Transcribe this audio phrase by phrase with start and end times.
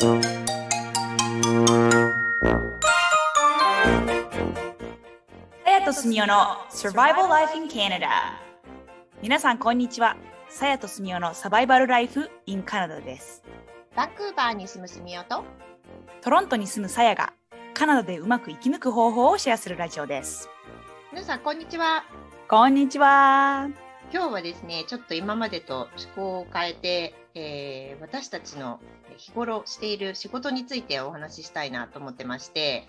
[0.00, 0.06] さ
[5.66, 6.34] やとすみおの
[6.70, 8.06] Survival Life in Canada
[9.20, 10.16] 皆さんこんにちは。
[10.48, 13.42] さやとすみおのサバイバルライフ in Canada です。
[13.96, 15.42] バンクーバーに住むすみおと。
[16.20, 17.32] トロントに住むさやが
[17.74, 20.48] カナダでうまく生き抜く方法をシェアするラジオです。
[21.10, 22.04] 皆さんこんにちは。
[22.48, 23.68] こんにちは。
[24.12, 28.80] 今日はですねちょっと今までと趣向を変えて、えー私たちの
[29.16, 32.88] 日頃している仕事についてお話ししたいなと思ってまして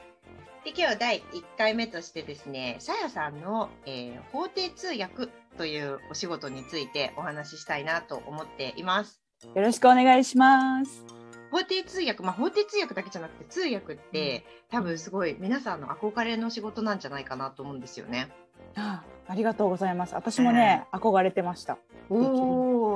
[0.64, 1.24] で今日は第1
[1.58, 9.20] 回目としてですねさやさんの、えー法廷通訳というお仕事についてお話ししたいなと思っています。
[9.56, 11.06] よろしくお願いします。
[11.52, 18.30] 法廷通訳、まあ、法廷通訳だけじゃなくて通訳って、多分すごい皆さんの憧れの仕事なんじゃないかなと思うんですよね。
[18.76, 20.16] あありがとうございます。
[20.16, 21.78] 私もね、憧れてました。
[22.10, 22.16] お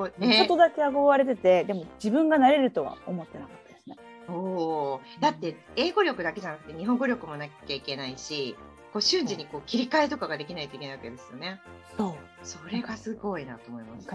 [0.04, 3.98] お、ちょっねと、だけ憧れててでも自分がなれるとは思ってなかったですね。
[4.30, 8.56] おお、だって英語力だけじゃなくて日本語力もなきゃいけないし、
[8.94, 11.60] こう瞬時にこう切り替えとかができないといけないわけですよね。
[11.98, 12.14] そう。
[12.44, 14.08] それがすごいなと思います。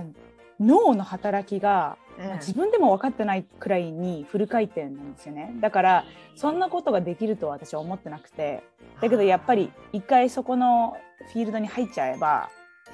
[0.60, 2.32] 脳の働きがうん。
[2.38, 5.52] 自分でも分かってないくらいにフル回転なんですよね。
[5.60, 6.04] だから
[6.36, 8.62] そんなことができるとは私は思ってなくて。
[9.00, 10.96] だけどやっぱり一回そこの
[11.32, 12.50] フィールドに入っちゃえば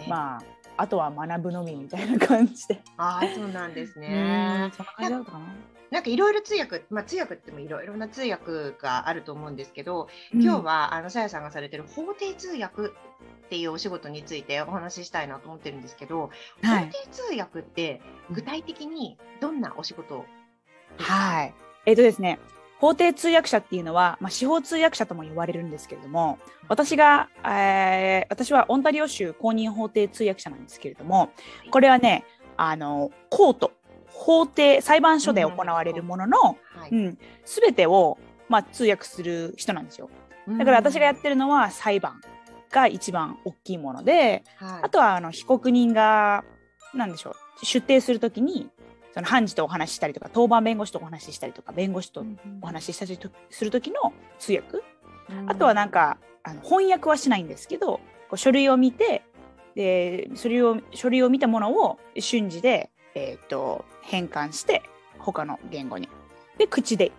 [0.06, 0.42] あ、まあ
[0.77, 2.83] あとは学ぶのみみたいな感じで。
[2.97, 4.70] ああ、そうなんですうんね。
[5.91, 12.91] なんかいろいろ通訳、まあ通訳ってもいろいろな通訳があると思うんですけど、今日はあのさやさんがされてる法廷通訳っ
[13.48, 16.31] ていうお仕事についてお話ししたいなと思ってるんですけど、
[16.62, 18.00] はい法廷通訳って
[18.33, 20.25] 具体的にどんなお仕事
[20.98, 21.14] ですか？
[21.14, 21.55] はい。
[21.86, 22.41] えっ、とですね、
[22.84, 31.30] 法廷通訳者っていうのは、まあ、司法通訳者とも言われるんですけれども、私が、えー私はオンタリオ州公認法廷通訳者なんですけれども、
[31.70, 32.26] これはね、
[32.58, 33.72] あの、コート、
[34.08, 36.91] 法廷、裁判所で行われるものの、はい。
[36.91, 38.18] うん、すべてを、
[38.50, 40.10] まあ、通訳する人なんですよ。
[40.46, 42.20] だから私がやってるのは裁判
[42.70, 44.82] が一番大きいもので、はい。
[44.82, 46.44] あとはあの被告人が
[46.92, 48.69] 何でしょう出廷するときに
[49.14, 52.26] その判事とお話ししたりとか当番弁護士とお話ししたりとか弁護士と
[52.60, 54.78] お話ししたりとする時の通訳、
[55.47, 57.98] あとはなんかあの翻訳はしないんですけど
[58.28, 59.22] こう書類を見て
[59.76, 64.82] で書類を書類を見たものを瞬時で、えー、と変換して
[65.19, 66.08] 他の言語に。
[66.58, 67.12] で口で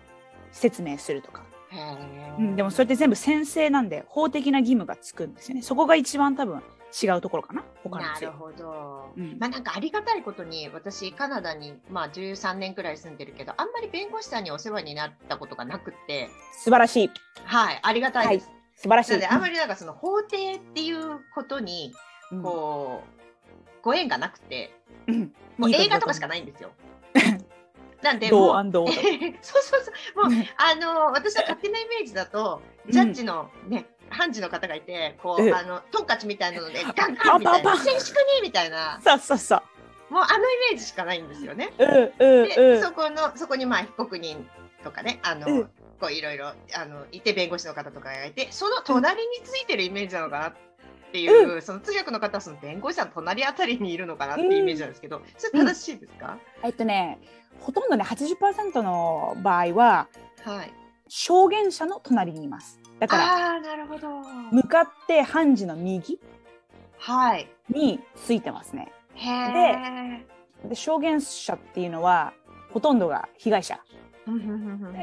[0.52, 1.44] 説明するとか、
[2.38, 5.62] うん、でもそれって全部先生なんで法的な義務がつくんですよね。
[5.62, 6.62] そこが一番多分
[7.02, 7.64] 違うところかな？
[7.82, 9.10] 他のなるほど。
[9.16, 9.36] うん。
[9.38, 16.28] まあなんかありがたいことに私カナダにまあ13年くらい住んでるけどあんまり弁護士さんにお世話になったことがなくって。
[16.52, 17.10] 素晴らしい。
[17.44, 18.50] はいありがたいです。
[18.76, 19.10] 素晴らしい。
[19.12, 21.92] なのであんまりなんかその法廷っていうことに
[22.32, 22.42] うん。
[22.42, 24.74] こう、ご縁がなくて
[25.06, 25.32] うん。
[25.58, 26.70] もう映画とかしかないんですよ。
[28.02, 28.64] なんでどう？
[28.64, 28.88] もう
[29.42, 30.30] そうそうそう。
[30.30, 32.92] もうあの私の勝手なイメージだとうん。
[32.92, 33.86] ジャッジのね、
[34.16, 35.52] 判事の方がいてこう、ええ。
[35.52, 37.76] あのトンカチみたいなのでガンガンみたいな。
[37.76, 39.00] 静粛にみたいな。
[39.04, 39.62] そうそうそう。
[40.12, 40.38] もうあのイ
[40.72, 41.72] メージしかないんですよね。
[41.78, 44.48] うんうんで、うんそこのそこにまあ被告人
[44.82, 46.54] とかねあの、うんこういろいろあ
[46.84, 50.52] のいて弁護士の方とかがいてその隣についてるイメージなのかなっ
[51.10, 57.18] ていう、その通訳の方はその弁護士さんの隣あたりにいるのかなっていうイメージなんですけど、それ正しいですか、えっとね
[57.60, 60.08] ほとんどね80%の場合は
[60.44, 60.85] はい。
[61.08, 64.08] 証言者の隣にいますだからなるほど。
[64.52, 66.18] 向かって判事の右
[66.98, 67.48] はい。
[67.68, 70.68] についてますねへえ。
[70.68, 72.32] で証言者っていうのは
[72.72, 73.78] ほとんどが被害者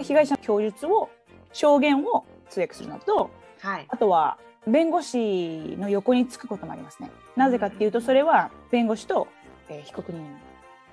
[0.01, 1.09] 被害者の供述を
[1.53, 3.29] 証言を通訳するのと
[3.61, 3.85] はい。
[3.87, 4.37] あとは
[4.67, 7.11] 弁護士の横につくこともありますね。
[7.35, 9.27] なぜかっていうとそれは弁護士と、
[9.69, 10.21] えー被告人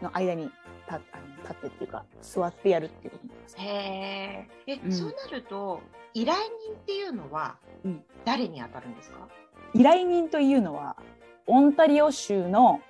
[0.03, 0.51] の間に
[0.99, 3.57] 立あの立ってっていうか座ってやるっていうことになります。
[3.59, 4.49] へえ。
[4.67, 5.81] え、うんそうなると
[6.15, 9.29] 依頼人っていうのはうん誰に当たるんですか？
[9.75, 10.97] 依頼人というのは
[11.47, 12.81] オンタリオ州のはい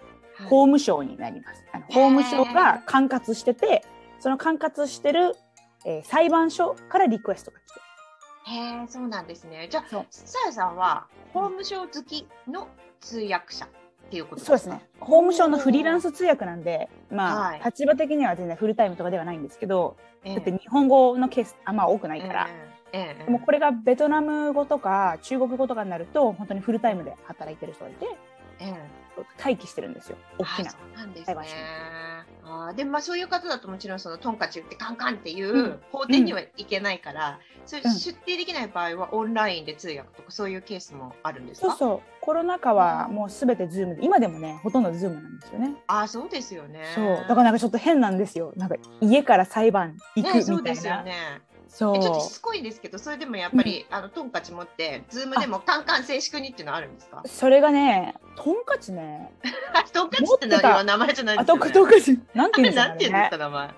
[0.48, 1.64] 法務省になります。
[1.72, 3.84] あの法務省が管轄してて
[4.20, 5.36] その管轄してる、
[5.84, 7.80] えー裁判所からリクエストが来て
[8.52, 9.68] へえ、そうなんですね。
[9.70, 12.68] じゃあさやさんは法務省好きの
[13.00, 13.68] 通訳者
[14.10, 14.80] っていうことそうですね。
[14.98, 20.34] 法務省のフリーランス通訳なんで、まあ、はい立場的には全然フルタイムとかではないんですけど、ええ。
[20.34, 22.48] だって日本語のケースあんま多くないから、
[22.92, 22.98] ええ。
[22.98, 28.29] ええでもこれがベトナム語とか中国語とかになると本当にフルタイムで働いてる人がいて、ええ
[29.42, 31.62] 待機してるんですよ大きなあそうなんですね裁判所に。
[32.42, 41.68] あーでもまあそういう方だともちろんそのトンカチ打ってカンカンっていううん法廷にはいけないから、そういううん出廷できない場合はオンラインで通訳とかそういうケースもあるんですか？
[41.68, 45.74] そうそうコロナ禍はもうすべて Zoom で今でもねほとんど Zoom なんですよね。
[45.86, 46.84] あーそうですよね。
[46.94, 50.74] そうだからなんかちょっと変なんですよなんか家から裁判行くね、そうみたいな。
[50.74, 51.40] ですよね。
[51.72, 57.22] そうえちょっとしつこいですけど、それでもやっぱり、あのトンカチ持って、 Zoom でもカンカン静粛にっていうのはあるんですか？
[57.26, 59.32] それがねトンカチね
[59.92, 61.72] トンカチって名前じゃないあですよね。
[61.72, 63.70] トンカチなんていうんですかねか名前。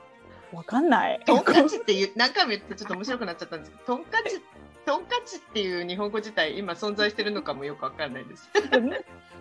[0.52, 1.20] わかんない。
[1.26, 4.42] トンカチっていう何回も言ってちょっと面白くなっちゃったんですけど、 トンカチ
[4.84, 8.50] トンカチっていう日本語自体今存在してるのかもよくわかんないです。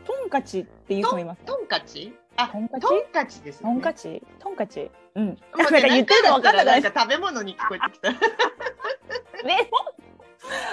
[0.06, 1.44] トンカチっていう人もいますね。
[1.46, 2.14] トンカチ？
[2.38, 2.88] あ、トンカチ？
[2.88, 3.64] トンカチです、ね。
[3.64, 4.24] トンカチ？
[4.40, 4.92] トンカチ？
[5.16, 5.26] うん。
[5.28, 8.12] もうなんか言ってるのわかんなない食べ物に聞こえてきた。
[9.46, 9.70] ね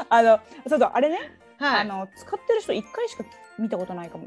[0.09, 1.19] あのそうそうあれね、
[1.59, 1.81] はい。
[1.81, 3.25] あの使ってる人一回しか
[3.59, 4.27] 見たことないかも。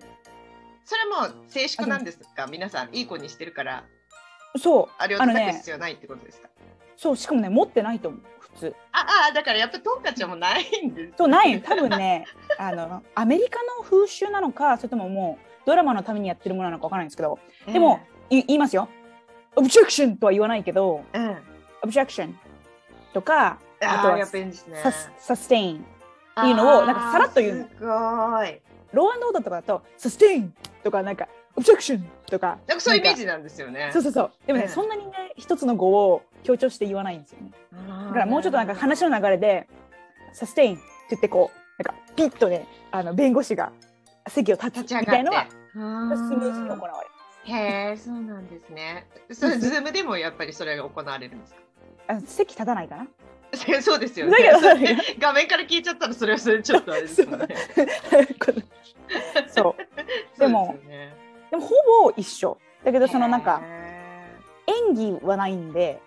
[0.84, 2.48] それもう静粛なんですか？
[2.48, 3.84] 皆さんいい子にしてるから
[4.58, 6.50] そうあれを叩く必要ないってことですか？
[6.98, 8.76] そうしかもね持ってないと思う普通。
[8.92, 11.14] ああだからやっぱトンカチはもうないんです。
[11.18, 12.26] そうない多分ね
[12.58, 17.40] あのアメリカの風習なのかそれとももうドラマのためにやってるものなのかわからないんですけど
[17.72, 18.00] でも、
[18.30, 18.90] い言いますよ。
[19.56, 21.38] オブジェクションとは言わないけどうん、うん、
[21.84, 22.40] objection
[23.14, 24.26] とかあとはね。
[24.82, 27.88] sus sustain っていうのをなんかさらっと言うすご
[28.46, 28.62] い。
[28.94, 30.54] Law and Order とかだと sustain
[30.84, 33.90] とかなんか objection とかなんかそういうイメージジなんですよね。
[33.94, 39.68] そうそうそうでもね、うんそんなにね一つの語を強調して言わないんですよねだだからもうちょっとなんか話の流れで
[40.34, 43.72] sustain って言ってこうなんかピッとねあの弁護士が
[44.28, 45.52] 席を立ち上みたいのはがって。
[45.54, 49.08] スムーズに行われるへえ、そうなんですね。
[49.32, 51.60] それズームでもやっぱりそれが行われるんですか？
[52.08, 53.08] あの席立たないかな？
[53.82, 54.98] そうですよだね。
[55.20, 57.48] 画面から聞いちゃったらそれはそれでちょっとあれですもんね。
[59.50, 59.76] そ
[60.38, 61.14] うでもね
[61.50, 61.70] でもほ
[62.06, 64.26] ぼ一緒だけどそのなんかへ
[64.88, 66.00] 演技はないんで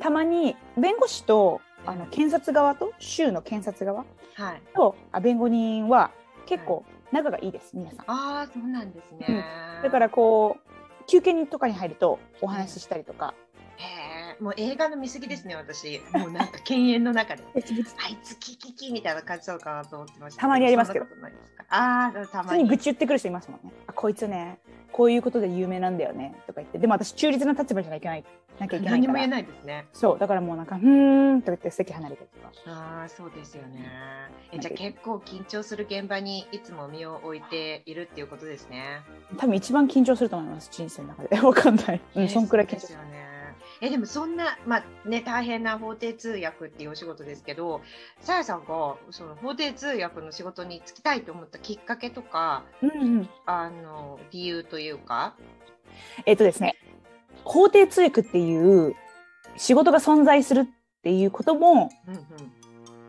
[0.00, 4.62] たまに弁護士とあの検察側と州の検察側ーはい。
[4.74, 6.10] とあ弁護人は
[6.46, 8.10] 結構仲がいいです皆さん。
[8.10, 9.44] ああ、そうなんですね。
[9.82, 13.34] だからこう休憩にとかに入るとお話ししたりとか。
[13.76, 16.00] へえ、もう映画の見過ぎですね、私。
[16.12, 17.42] もうなんか犬猿の中で。
[17.54, 20.42] あいつキキキみたいな感じなのかなと思ってました。
[20.42, 21.06] たまにありますけど。
[21.68, 22.68] ああ、たまに。
[22.68, 23.72] 愚痴言ってくる人いますもんね。
[23.86, 24.58] あこいつね
[24.92, 29.86] こういうことで有名なんだよねとか言ってでも私中立な立場じゃなきゃいけないなきゃいけないから何も言えないですね。
[29.92, 32.52] そうだからもうなんか「うーん」とか言って席離れたりとか。
[32.66, 33.88] ああ、そうですよね。
[34.52, 39.00] え、じゃあ結構緊張する現場にいつも身を置いているっていうことですね。
[39.38, 43.29] 多分一番緊張すると思います人生の中で わかんない、うん、そんくらい緊張すすよね。
[43.82, 47.80] えでもそんな、まあね、大変な法廷通訳っていうお仕事ですけど
[48.20, 53.28] さやさんがその法廷通訳の仕事に就きたいと思ったきっかけとかうんうん。
[53.46, 55.34] あの理由というか、
[56.26, 56.76] えっ、とですね
[57.44, 58.94] 法廷通訳っていう
[59.56, 60.66] 仕事が存在するっ
[61.02, 61.90] ていうことも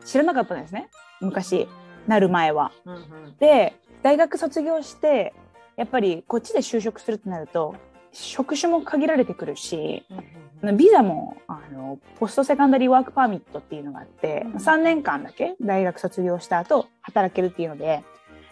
[0.06, 0.90] 知らなかったんですね
[1.20, 1.68] 昔
[2.08, 2.72] なる前は。
[2.86, 3.36] うんうん。
[3.40, 5.34] で大学卒業して
[5.76, 7.76] やっぱりこっちで就職するってなると
[8.14, 10.06] 職種も限られてくるし
[10.78, 18.04] ビザもあのポストセカンダリーワークパーミットっていうのがあってうん3年間だけ大学卒業した後働けるっていうので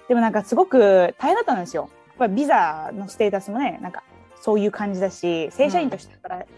[0.08, 1.90] でもなんかすごく大変だったんですよ。
[2.08, 4.04] やっぱりビザのステータスもねなんか
[4.42, 6.50] そういう感じだし正社員として働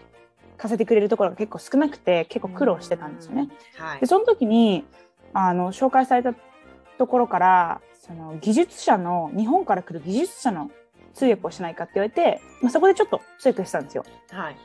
[0.56, 3.48] かせてくれるところが結構少なくて結構苦労してたんですよね。
[3.76, 4.84] はいでその時に
[5.34, 6.34] あの紹介された
[6.98, 10.70] ところからその技術者の日本から来る技術者の
[11.14, 14.04] 通訳をしないかって言われて、まあ、そこでちょっと通訳したんですよ。
[14.30, 14.56] はい。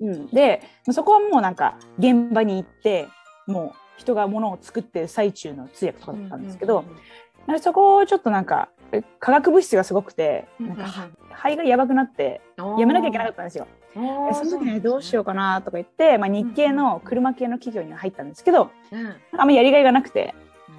[0.00, 3.08] うん、でまあそこはもうなんか現場に行って
[3.46, 6.98] もう人が物を作ってる最中の通訳とかだったんですけど、うんうんうん
[7.60, 13.66] そこをちょっとなんかえ化学物質がすごくてうんなんか肺がやばくなってやめなきゃいけなかったんですよ。
[13.94, 14.00] そ
[14.44, 19.14] の時にどうしようかなとか言って、まあ、日系の車系の企業に入ったんですけどうん。
[19.38, 20.34] あんまやりがいがなくて。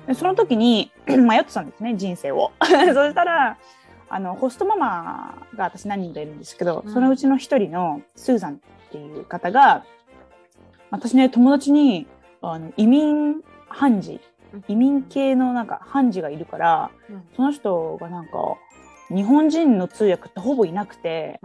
[0.08, 2.52] でその時にに迷ってたんですね人生を。
[2.60, 3.58] そしたら
[4.16, 6.94] あのホストママが私何人かいるんですけど、うん。
[6.94, 8.58] そのうちの一人のスーザンっ
[8.92, 9.84] ていう方が
[10.90, 12.08] 私ね友達に
[12.42, 14.22] あの移民判事
[14.70, 16.92] 移民系のなんか判事がいるから
[17.36, 18.32] その人がなんか
[19.10, 21.42] 日本人の通訳ってほぼいなくて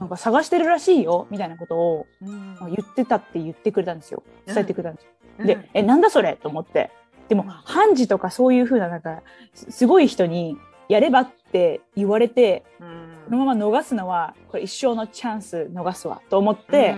[0.00, 4.24] なんか探してるらしいよみたいなことを言ってたって言ってくれたんですよ。
[4.46, 5.46] 伝えてくれたんですよ。
[5.46, 6.36] で、え、なんだそれ？
[6.36, 6.90] と思って。
[7.28, 7.48] でも、うん。
[7.48, 9.22] 判事とかそういうふうな、なんか、
[9.54, 10.56] すすごい人に、
[10.88, 16.94] やればって言われて、このまま逃すのは、これ一生のチャンス逃すわ、と思って、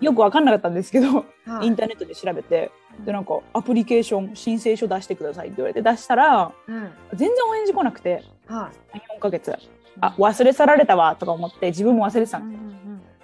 [0.00, 1.24] よくわかんなかったんですけど、
[1.62, 2.70] インターネットで調べて、
[3.04, 8.98] で、なんか、アプリケーション、申請書出してくださいって言われて出したら、全然お返事来なくて、はい。
[9.16, 9.54] 4ヶ月。
[10.00, 12.76] あ忘れ去られたわとか思って自分も忘れてたの、うんうん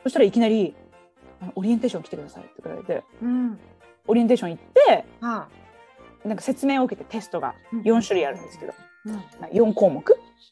[0.02, 0.74] そしたらいきなり
[1.54, 3.58] オリエンテーション来てくださいって言われてうん。
[4.08, 5.46] オリエンテーション行っては
[6.24, 7.76] なんか説明を受けてテストがい。
[7.88, 8.72] 4種類あるんですけど、
[9.06, 9.14] うん。
[9.14, 10.04] まあ4項目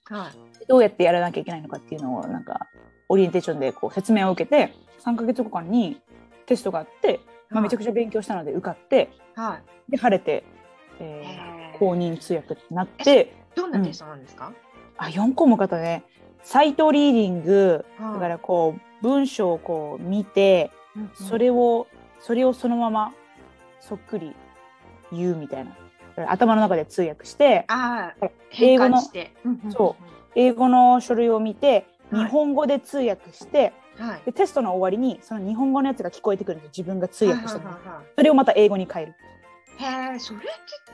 [0.04, 0.66] はい。
[0.66, 2.66] どうやってやらなきゃいけないのかっていうのをなんか
[3.08, 4.74] オリエンテーションでこう説明を受けて
[5.04, 6.00] 3ヶ月後間に
[6.46, 9.58] テストがあって、まあ、めちゃくちゃ勉強したので受かっては
[9.88, 9.90] い。
[9.92, 10.44] で晴れて、
[11.00, 14.52] えー公認通訳ってなってどんなテストなんですか？
[14.98, 16.04] あ4項目あね
[16.42, 21.86] サイトリーディングはいだからこう文章をこう見てうんそれを
[22.18, 23.14] それをそのまま
[23.80, 24.34] そっくり
[25.12, 25.76] 言うみたいな
[26.30, 27.66] 頭の中で通訳して。
[28.52, 29.00] 英語の。
[29.70, 29.96] そ
[30.36, 34.06] 英語の書類を見てはい日本語で通訳して、うん。
[34.08, 34.22] はい。
[34.26, 39.14] でテストの終わりにその日本語のやつが聞こえてくるんです自分が通訳したのはいはいはいはいそれをまた英語に変える
[39.78, 40.42] へえ、それっ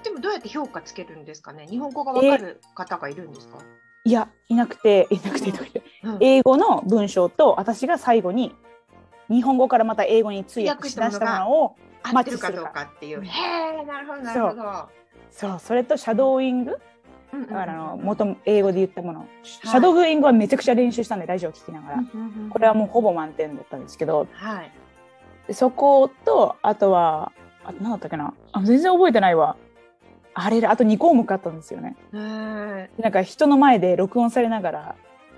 [0.03, 1.67] てでもどうやって評価つけるんですかね？
[1.69, 3.59] 日本語がわかる方がいるんですか？
[4.05, 5.53] いやいなくて いなくて
[6.05, 8.55] うん英語の文章と私が最後に
[9.29, 11.77] 日本語からまた英語に通訳し出したものを
[12.13, 13.23] 合ってるかどうかっていう。
[13.23, 13.29] へ
[13.81, 14.89] え、なるほどなるほど。
[15.31, 15.59] そう。
[15.59, 16.79] それとシャドーイング？
[17.33, 22.05] だからあの元英語で言ったもの、シャドーイングはめちゃくちゃ練習したんでラジオ聞きながら、
[22.51, 24.27] これはもうほぼ満点だったんですけど。
[24.33, 24.73] はい。
[25.49, 27.33] でそことあとは
[27.65, 28.33] あと何だったっけな。
[28.53, 29.57] あ全然覚えてないわ。
[30.35, 31.97] あれあと2項目あったんですよね。
[32.13, 34.97] なんか人の前で録音されながら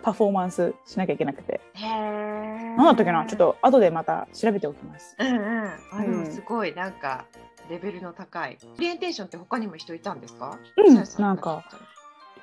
[0.08, 1.88] パフォーマンスしなきゃいけなくてへえ。
[2.76, 3.26] 何だったっけな？
[3.26, 3.38] ちょっ。
[3.38, 6.22] と後でまた調べておきますうんうん。
[6.22, 7.26] あすごいなんか
[7.68, 8.56] レベルの高い。
[8.78, 10.58] オリエンテーションって他にも人いたんですか？
[10.76, 11.62] うんさやさなんか。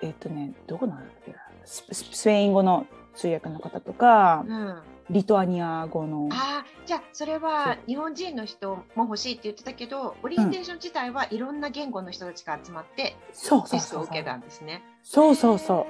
[0.02, 1.38] えっ、とねどこなんだっけな？
[1.64, 4.70] スススペイン語の通訳の方とかうん。
[4.70, 14.82] あリトアニア語のあ、じゃあそれは日本人の人も欲しいって言ってたけど、オリエンテーション自体はいろんな言語の人たちが集まってそうそテうそうそうストを受けたんですね。
[15.04, 15.86] そうそうそ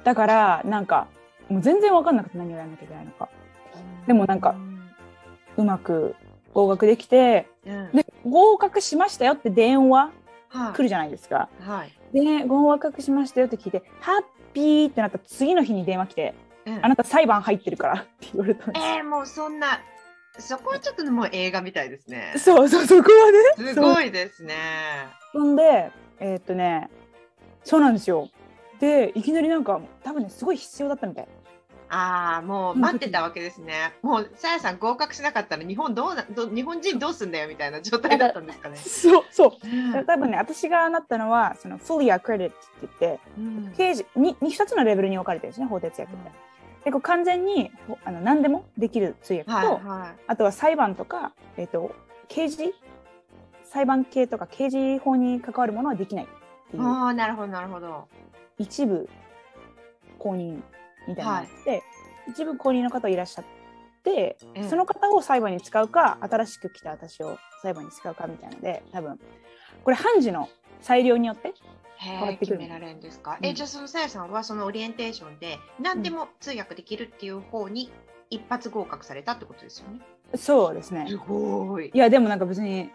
[0.00, 1.06] うだからなんか
[1.48, 3.28] もう全然わかんなくて何をやらなきゃいけないのか
[4.06, 4.56] でもなんか
[5.56, 6.14] うまく
[6.52, 7.92] 合格できてうん。
[7.92, 10.10] で合格しましたよって電話
[10.48, 11.48] はい来るじゃないですか。
[11.60, 11.92] はい。
[12.12, 16.34] で合格しましたよって聞いてハッピーってなった次の日に電話来て
[16.66, 18.86] うんあなた裁判入ってるから って言われたんです。
[18.86, 19.80] えー、もうそんな
[20.38, 22.34] そこはちょっともう映画みたいですね。
[22.36, 23.72] そうそうそこはね。
[23.74, 24.54] すごいですね。
[25.32, 26.88] そんでえーっとね
[27.64, 28.28] そうなんですよ。
[28.80, 31.28] でいきなりなんか多分ねすごい必要だったみたい。
[31.88, 33.92] ああもう待ってたわけですね。
[34.02, 38.76] もうさやさん合格しなかったら日本どうなど日本人どうすんだよみたいな状態だったんですかね。
[38.76, 39.50] そうそう。
[39.66, 46.30] うん多分ね私がなったのはその fully accredited って言ってうん刑事にに2つのレベルに分かれてるんですね法哲訳って。
[46.84, 51.92] でこう完全にほあの何でもできる通訳と、はいはあとは裁判とか、えー、と
[52.28, 52.74] 刑事
[53.64, 56.28] 裁判系とか刑事法に関わるものはできないっ
[56.70, 56.80] てい。
[56.80, 58.06] いうああなるほどなるほど。
[58.58, 59.08] 一部
[60.18, 60.62] 公認
[61.08, 61.82] みたいなのがあって、
[62.28, 63.44] 一部公認の方いらっしゃっ
[64.02, 69.18] て、うんその方を裁判に使うか新しく来た私を裁判に使うかみたいなので多分
[69.82, 70.48] これ判事の
[70.80, 71.54] 裁量によって
[71.96, 73.36] 変わってくる決められるんですか？
[73.40, 77.90] うんえじゃあそのさやさんはそのオリエンテーションで何でも通訳できるっていう方に
[78.30, 80.00] 一発合格されたってことですよね？
[80.36, 81.90] そうですねすごい。
[81.92, 82.90] いやでもなんか別に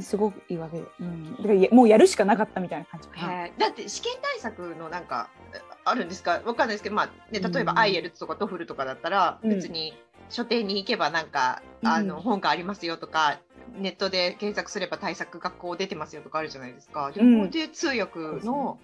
[0.00, 3.48] すごくいいわけで、うん、だからもうやるしかなかったみたいな感じかな。
[3.56, 6.40] だって試験対策のなんかえあるんですか？
[6.44, 9.50] わかんないですけど、まあね、例えばうん IELTS とか TOEFL とかだったら、うん。
[9.50, 9.96] 別に
[10.28, 13.38] 書店に行けばなんか、あのうん本がありますよとか
[13.76, 17.10] ネットで検索すれば対策学校出てますよとかあるじゃないですか。
[17.12, 17.50] でうん。
[17.50, 18.78] で通訳の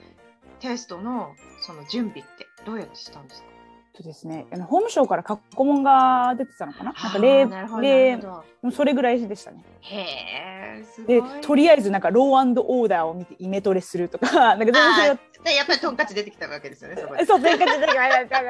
[0.60, 3.48] テストのその準備ってどうやってしたんですか？
[4.00, 4.46] そうですね。
[4.52, 6.84] あの法務省から過去問が出てたのかな？
[6.84, 7.48] なんかあ例
[7.80, 8.20] 例
[8.70, 9.64] それぐらいでしたね。
[9.80, 11.22] へえすごでい。
[11.40, 12.26] とりあえずなんかロー
[12.60, 17.24] オーダーを見てイメトレするとか なんか全然それをあーでやっぱりトンカチ出てきたわけですよね、そこで。
[17.24, 18.44] そう全然出てきましたトンカチ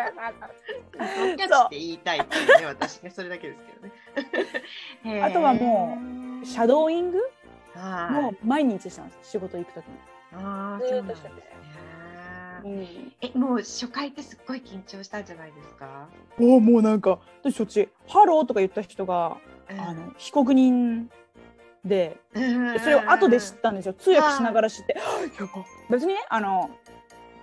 [1.47, 5.23] って言いたいっていうね、私ね、それだけですけどね。
[5.23, 5.97] あとはも
[6.45, 7.19] シャドーイング？
[7.75, 8.13] はい。
[8.23, 9.93] も毎日してます仕事行くときに。
[10.35, 13.33] あーずそうなんですねーっとしてて。
[13.35, 16.09] え、もう初回ってすっごい緊張したんじゃないですか？
[16.41, 21.11] おおもうなんか私そっち「Hello」とか言った人があの被告人
[21.85, 22.73] でうん。
[22.73, 23.95] でそれを後で知ったんですよ。
[23.95, 25.65] 通訳しながら知って「はあやば。
[25.91, 26.71] 別にねあの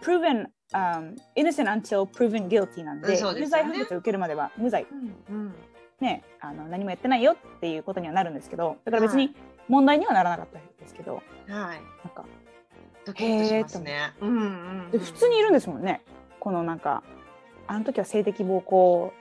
[0.01, 3.39] proven、um, innocent until proven guilty なんでうんでね。
[3.41, 4.86] 有罪判決を受けるまでは無罪。
[4.91, 5.55] うんうん。
[6.01, 9.34] ねあの何もやってないよっていうことにはなるんですけどだから別はに
[9.70, 11.48] 問題にはならなかったんですけど、はい。
[11.48, 11.77] なん
[12.13, 12.25] か
[13.05, 14.13] ドキッとしますね。
[14.21, 14.41] うんうんう
[14.88, 14.91] ん。
[14.91, 16.01] で普通にいるんですもんね。
[16.39, 17.03] このなんか
[17.67, 19.13] あの時は性的暴行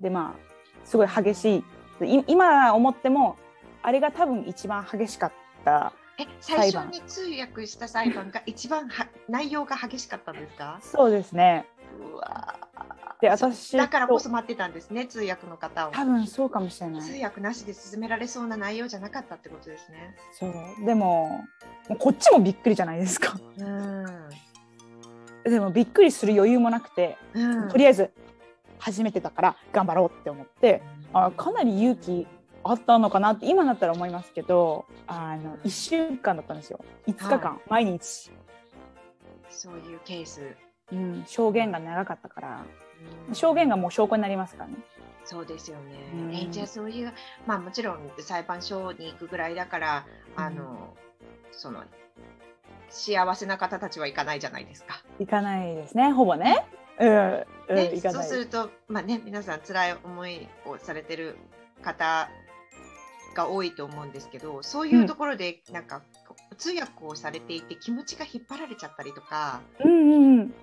[0.00, 1.64] でまあすごい激し
[2.00, 2.18] い。
[2.18, 3.36] い今思っても
[3.82, 5.32] あれが多分一番激しかっ
[5.64, 10.78] たえ最初に通訳した裁判が一番は内容が激しかったんですか？
[10.82, 11.66] そうですね。
[12.14, 12.58] うわ
[13.20, 15.90] で私だからこそ待ってたんですね通訳の方を。
[15.92, 17.02] 多分そうかもしれない。
[17.02, 20.16] 通訳なしで進められそうな内容じゃなかったってことですね。
[20.32, 20.86] そう。
[20.86, 21.44] でも
[21.88, 23.38] もうこっちもびっくりじゃないですか。
[23.58, 28.10] うん、でもびっくりする余裕もなくて、うん、とりあえず
[28.78, 32.26] 初めてだから頑張ろうって思ってあかなり勇気
[32.64, 36.80] あったのかなって今だったら思いますけどあの1週間だったんですよ。
[37.06, 37.60] 5日間、はい。
[37.68, 38.30] 毎日、
[39.50, 40.56] そういうケース、
[40.92, 42.64] うん、証言が長かったから。
[42.84, 42.89] うん
[43.32, 44.76] 証言がもう証拠になりますからね。
[45.24, 45.82] そうですよね、
[46.14, 47.12] うんえじゃあそういう
[47.46, 50.96] まあもちろん裁判所に行くぐらいだからあの、
[51.52, 51.84] その
[52.88, 55.02] 幸せな方たちは行かないじゃないですか。
[55.18, 56.66] 行かないですねほぼね。
[56.98, 61.36] うん、うん、ねそうするとまあね皆さん辛い思いをされてる
[61.82, 62.28] 方
[63.34, 66.02] が多いと思うんですけどそういうところでなんか、
[66.58, 70.54] 通訳をされていて気持ちが引っ張られちゃったりとかうんうんうん。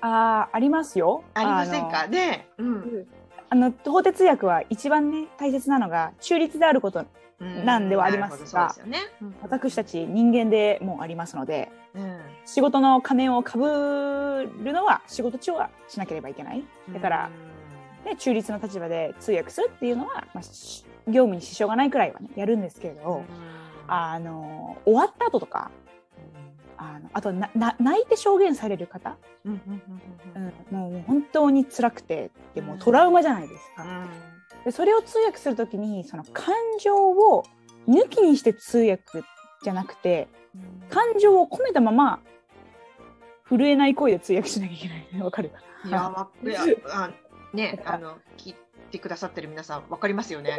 [0.00, 1.24] あーありますよ。
[1.34, 2.06] ありませんか？
[2.06, 2.48] ね。
[2.58, 3.06] うん。
[3.50, 7.04] あの法哲訳は一番ね大切なのが中立であること
[7.40, 7.64] うん。
[7.64, 8.98] なんではありますがうですよね。
[9.22, 12.20] うん私たち人間でもありますのでうん。
[12.44, 16.64] 仕事の仮面をかぶるのは仕事中はしなければいけない。
[16.92, 17.30] だから、
[18.04, 23.24] ね、中立の立場で通訳するっていうのは、まあ、し業務に支障がないくらいはねやるんですけれど、
[23.86, 25.70] あの終わった後とか
[26.78, 29.82] あのあとなな泣いて証言される方、うんうん
[30.36, 33.84] うんうんうん、もう本当に辛くてでもうトラウマじゃないですか。
[34.64, 37.44] でそれを通訳するときにその感情を
[37.88, 39.24] 抜きにして通訳
[39.62, 40.28] じゃなくて
[40.88, 42.20] 感情を込めたまま
[43.48, 45.22] 震えない声で通訳しなきゃいけない。
[45.22, 45.50] わかる
[45.84, 47.10] いやわいや あ
[47.52, 48.56] ねあの聞い
[48.90, 50.56] てくださってる皆さんわかりますよね。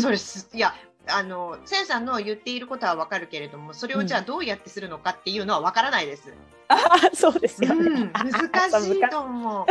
[0.00, 0.74] それすいや
[1.10, 6.32] あのせんさんの言っていることはわかるけれどもそれをじゃあどうやってするのかっていうのはわからないです。
[6.68, 6.76] あ
[7.14, 9.66] そうですよね、うん、 難しいと思う。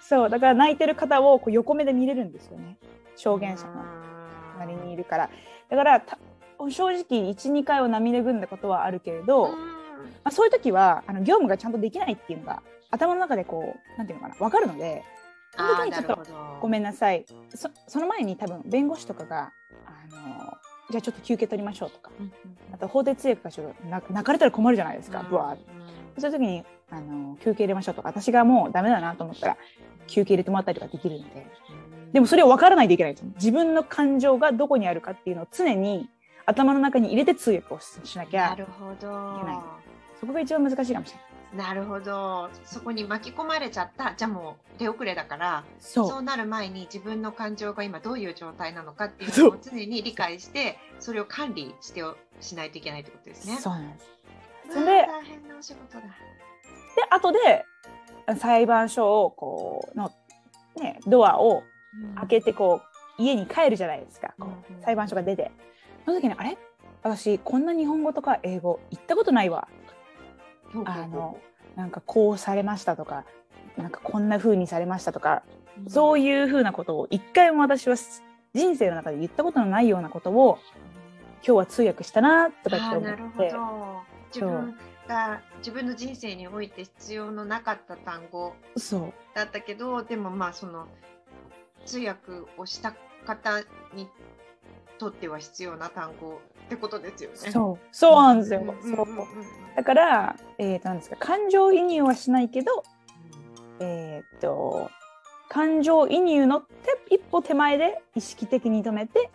[0.00, 2.76] そうだから泣いてる方をこう横目で見れるんですよね。
[3.16, 4.62] 証言者のうん。
[4.62, 5.30] 周りにいるから。
[5.68, 6.18] だからた
[6.68, 9.56] 正直12回を涙ぐんだことはあるけれど、まうん。
[10.24, 15.04] あ、そういう時はあの業務がちゃんとできないっていうのが頭の中でこうなんていうのかな分かるので
[15.56, 16.18] その時にちょっと
[16.60, 17.24] ごめんなさい。
[17.54, 19.52] そその前に多分弁護士とかが
[20.90, 22.10] じゃあちょっと休憩取りましょうとか。
[22.18, 22.32] うん
[22.72, 25.28] あと法廷通訳がちょっとな泣かれたら困るじゃないですか、うん。
[25.28, 25.64] ブワーって。
[26.18, 28.08] そういう時にあの休憩入れましょうとか。
[28.08, 29.56] 私がもうダメだなと思ったら
[30.06, 31.46] 休憩入れてもらったりとかできるので。
[32.04, 32.12] うん。
[32.12, 33.32] でもそれを分からないといけないんですよ。
[33.36, 36.08] 自分の感情がどこにあるかっていうのを常に
[36.46, 38.92] 頭の中に入れて通訳をししなきゃなるほど。
[38.92, 39.80] いけない
[40.20, 42.48] そこが一番難しいかもしれないなるほど。
[42.64, 44.14] そこに巻き込まれちゃった。
[44.16, 45.64] じゃあもう手遅れだから。
[45.78, 46.22] そう。
[46.22, 53.56] なる前に自分の感情が今どういう状態なのかっていうのを常に理解してそれを管理しておしないといけないってことですね。
[53.56, 54.06] そうなんです。
[54.72, 56.02] それで大変なお仕事だ。
[56.02, 56.08] で
[57.10, 57.64] 後で
[58.38, 60.12] 裁判所をこうの、
[60.76, 61.64] ね、ドアを
[62.16, 62.80] 開けてこ
[63.18, 64.34] う家に帰るじゃないですか。
[64.38, 64.80] こうんうん。
[64.80, 65.50] う裁判所が出て。
[66.04, 66.56] その時にあれ？
[67.02, 69.68] 私こんな日本語とか英語言ったことないわ
[70.84, 71.38] あの
[71.76, 73.24] なんかこうされましたとか
[73.76, 75.42] なんかこんな風にされましたとか
[75.88, 77.96] そういう風なことを一回も私は
[78.54, 80.58] 人生の中で言ったことのないようなことを
[81.42, 83.06] 今日は通訳したなとかって思って。
[83.06, 84.02] なるほど。
[84.32, 84.76] 自分
[85.08, 89.12] が自分の人生において必要のなかった単語そう。
[89.34, 90.86] だったけどでもまあその
[91.84, 93.60] 通訳をした方
[93.94, 94.08] に
[95.00, 97.36] とっては必要な単語ってことですよね。
[97.50, 97.86] そう。
[97.90, 99.26] そうなんですよ、うんうんそううんうん。
[99.74, 102.84] だから、えーとなんですか感情移入はしないけど
[103.80, 104.90] えーっと
[105.48, 109.30] 感情移入の手一歩手前で意識的に止めて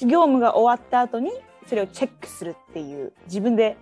[0.00, 1.30] で業務が終わった後に
[1.66, 3.76] それをチェックするっていう自分で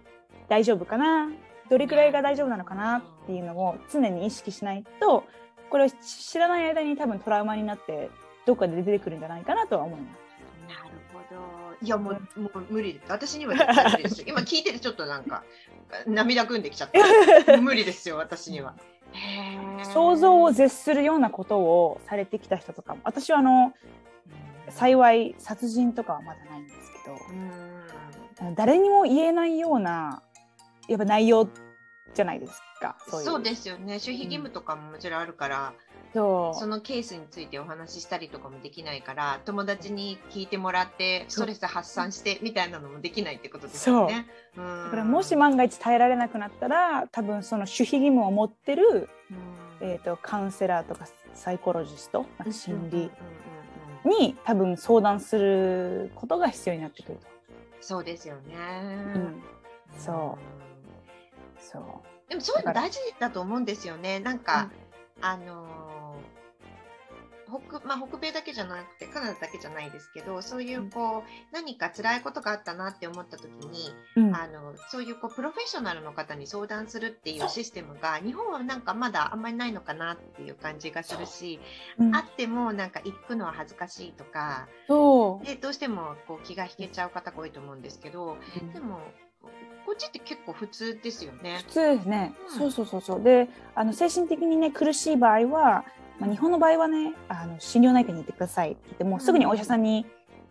[0.49, 1.31] 大丈夫かな
[1.71, 5.25] どれくらいが大丈夫なのかなっていうのを常に意識しないと
[5.71, 8.11] これを知らない間に多分トラウマになって
[8.47, 10.24] どっかで出てくるんじゃないかなとは思います。
[11.85, 13.05] いやもうもう無理です。
[13.09, 14.27] 私には絶対無理ですよ。
[14.33, 15.45] 今聞いててちょっとなんか
[16.07, 16.91] 涙ぐんできちゃっ
[17.47, 17.57] た。
[17.61, 18.75] 無理ですよ私には。
[19.93, 23.73] 想像を絶するようなことをされてきた人とかも私はあの
[24.71, 26.91] 幸い殺人とかはまだないんです
[28.39, 30.23] けど誰にも言えないような
[30.89, 31.49] やっぱ内容
[32.15, 33.99] じゃないですかそうですよね。
[34.05, 35.75] 守秘義務とかももちろんあるから、
[36.15, 44.27] そのケースについてお話ししたりとかもできないから、友達に聞いてもらってストレス発散してみたいなのもできないってことですよね。
[44.57, 44.61] う。
[44.61, 44.85] ん。
[44.85, 49.89] だからもし万が一耐えられなくなったら多分その守秘義務を持ってる、うん。
[49.89, 53.15] えー、とカウンセラーとかサイコロジスト心理うんうんうんうん
[54.05, 57.27] に多分相談することが必要になってくると。
[57.81, 58.55] そうですよね。
[59.15, 59.43] うん、
[59.99, 61.61] そう。
[61.61, 61.83] そう。
[62.29, 64.21] でもそういうの大事だと思うんですよね。
[64.21, 64.71] なんか、
[65.21, 65.94] あのー
[67.61, 74.35] 北まあ、北米だけじゃなくてカナダだけじゃないですけどそういうこう、何か辛いことがあったなって思った時に、うん。
[74.35, 81.61] あのそういうこうプロフェッショナルの方に相談するっていうシステムが日本はなんかまだあんまりないのかなっていう感じがするし、
[81.99, 82.15] うん。
[82.15, 85.47] あってもなんか行くのは恥ずかしいとかそう。
[85.47, 88.37] でどうしてもこう気が引けちゃう方が多いと思うんですけど
[88.73, 89.01] でも
[89.87, 91.63] こっちって結構普通ですよね。
[91.67, 91.73] 普。
[91.73, 92.59] 通ですね、うん。
[92.59, 93.23] そうそうそうそう。
[93.23, 95.85] であの精神的にね苦しい場合は、
[96.19, 100.07] まあ、日本の場合はねあの心療内科に行ってくださいって言ってもうすぐにお医者さんに、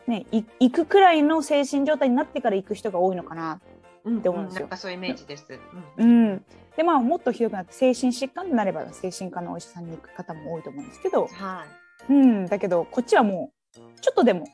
[0.08, 3.62] ね、い行くくらいの精神状態になってから行く人が多いのかな、
[4.06, 4.62] うんって思うんですよ。
[4.62, 5.46] なんかそういうイメージです。
[5.50, 5.60] う
[5.98, 6.46] うんん、
[6.76, 11.66] でまあもっとひどくなって精神疾患になれば精神科のお医者さんに行く方も多いと思うんですけど、は
[12.10, 12.14] い。
[12.14, 14.46] うん、だけどこっちはもうちょっとでも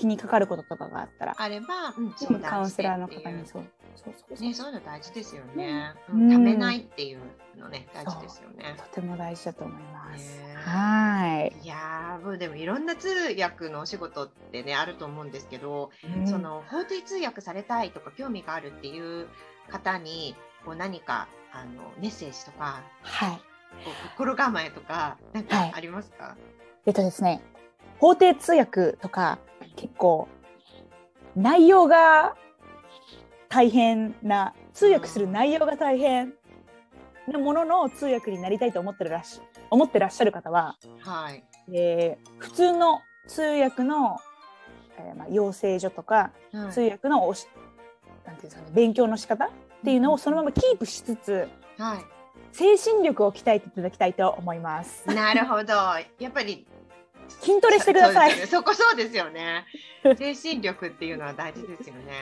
[0.00, 3.62] 気にかかることとかがあったらあれば、うん、カウンセラーの方にそう
[3.96, 5.92] そうそうそうね、そういうの大事ですよね。
[6.08, 7.18] ううんん、ためないっていう
[7.58, 8.76] のね、大事ですよね。
[8.78, 10.38] とても大事だと思います。
[10.38, 11.52] ねはい。
[11.62, 13.08] いやーもうでもいろんな通
[13.38, 19.26] 訳のお仕事ってねあると思うんですけど、うんその法廷通訳されたいとか興味があるっていう
[19.68, 20.34] 方に
[20.64, 23.40] こう何かあのメッセージとかはい。
[23.84, 26.36] こう心構えとかなんはいかありますか、
[26.86, 27.40] えっとですね、
[28.00, 29.38] 法廷通訳とか
[29.76, 30.28] 結構
[31.36, 32.34] 内容が
[33.48, 36.32] 大変な通訳する内容が大変
[37.28, 41.44] なものの通訳になりたいと思ってるらし思ってらっしゃる方は、はい。
[41.72, 44.18] えー普通の通訳の、
[44.98, 47.46] えーまあ、養成所とかはい通訳のおし
[48.26, 49.50] なんていうんですかね勉強の仕方っ
[49.84, 52.02] ていうのをそのままキープしつつは
[52.52, 55.04] 精神力を鍛えていただきたいと思います。
[55.08, 55.14] い。
[55.14, 55.72] なるほど。
[56.18, 56.66] やっぱり
[57.40, 59.64] 筋トレしてくださいそねそこそうですよね。
[60.02, 62.12] 精神力っていうのは大事ですよね。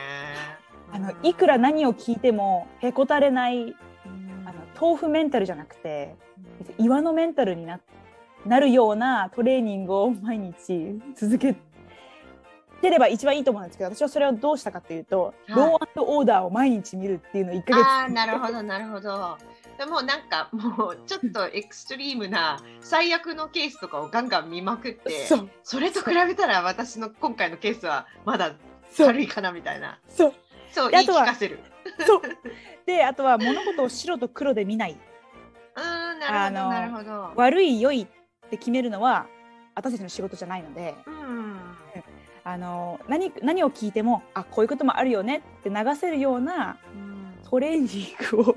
[0.92, 3.75] あのいくら何を聞いてもへこたれないうん
[4.47, 6.14] あの豆腐メンタルじゃなくて
[6.79, 7.81] 岩のメンタルにな
[8.47, 11.55] なるようなトレーニングを毎日続け
[12.81, 19.37] てれば一番いいと思うんですけど私はそれをどうしたかというと、はいローオーダーを毎日見るっていうのを1ヶ月ああなるほどなるほど。
[19.79, 25.29] でもなんかもうちょっとエクストリームな最悪のケースとかをガンガン見まくって
[25.62, 28.55] それと比べたら私の今回のケースはまだ
[28.97, 29.99] 軽いかなみたいな。
[30.09, 30.35] そう。
[30.73, 31.61] そう言いであとは聞かせる。
[32.07, 32.23] そう。
[32.87, 34.97] であとは物事を白と黒で見ない。
[35.77, 37.33] うんなるほどなるほど。
[37.37, 39.27] 悪い良いって決めるのは
[39.77, 40.97] 私たちの仕事じゃないので。
[41.07, 41.61] うん。
[42.45, 46.79] あの何何を聞いてもあこういうこともあるよねって流せるような
[47.45, 48.57] トレーニングを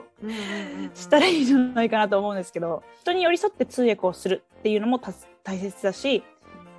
[0.93, 6.23] したらいいんじゃないかなと思うんですけど人に寄り添って通訳をするっていうのもた大切だし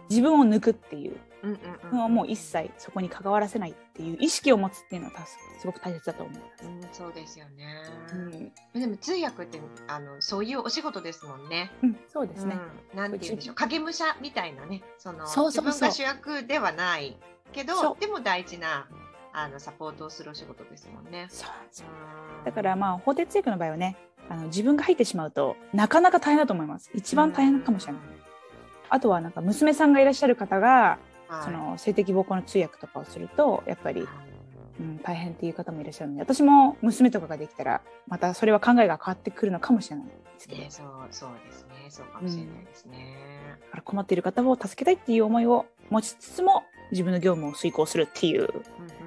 [0.09, 1.17] 自分を抜くっていう
[1.93, 6.65] のはもう一切そこに関わらせないっていう意識を持つっていうのはたすすごく大切だと思います。
[6.65, 7.67] うんそうですよね。
[8.13, 11.71] うんでも通訳ってあのそういうお仕事ですもんね。
[11.83, 12.59] うん、そうですね。
[12.93, 17.17] うん、なんて言うんでしょう影武者みたいなねその自分が主役ではない
[17.53, 18.87] けどでも大事な
[19.33, 21.27] あのサポートをするお仕事ですもんね。
[21.31, 21.49] そう。
[21.49, 21.87] なんですよ
[22.39, 22.45] うん。
[22.45, 23.97] だからまあ法廷通訳の場合はね
[24.29, 26.91] あの自分が入ってしまうとなかなか大変だと思います。
[26.95, 28.03] 一番大変かもしれない。
[28.89, 31.45] あとはなんか娘さんがいらっしゃる方がはい。
[31.45, 34.07] その性的暴行の通訳とかをするとやっぱり、
[34.81, 41.69] うん、大変っていう方もいらっしゃるので私も娘とかができたらまたそれは考えが変わってくるのかもしれないですけど、ね、そうそうですね。
[41.89, 43.17] そうかもしれないですね。
[43.63, 48.43] だから困っている方を助けたいっていう思いを持ちつつも自分の業務を遂行するっていう。
[48.43, 49.02] うんうんうんうん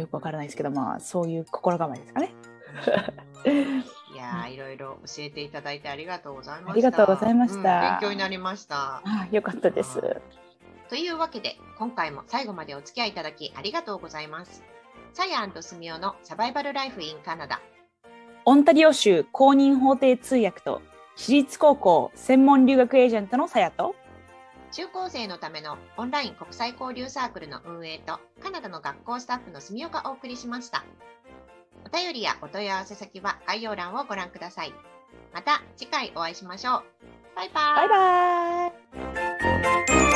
[0.00, 2.34] よくわからないですけどまあそういう心構えですかね。
[3.46, 3.84] うん
[4.14, 6.72] いやーいろいろ教えていただいてありがとうございました。
[6.72, 9.02] ありがとうございましたうん勉強になりました。
[9.04, 10.00] あよかったです。
[10.88, 14.64] というわけで今回も最後までお付き合いいただきありがとうございます。
[15.12, 17.60] サヤスミオのサバイバルライフインカナダ。
[18.44, 20.80] オンタリオ州公認法廷通訳と
[21.16, 23.94] 私立高校専門留学エージェントのさやと
[24.70, 30.84] 中高生のためのオンライン国際交流サークルの運営とカナダの学校スタッフの住岡をお送りしました。
[31.86, 34.74] お便りやお問い合わせ先は概要欄をご覧ください。
[35.32, 36.84] また次回お会いしましょう。
[37.36, 37.88] バイバイ。
[37.88, 37.94] バ
[38.66, 40.07] イバイ